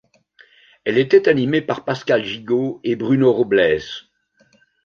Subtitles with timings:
[0.83, 4.05] Elle était animée par Pascal Gigot et Bruno Roblès.